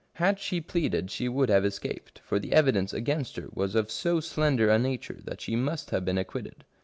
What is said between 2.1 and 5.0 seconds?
for the evidence against her was of so slender a